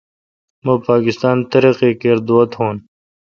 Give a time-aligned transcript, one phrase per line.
[0.63, 2.67] مہ پاکستان ترقی کر دعا تو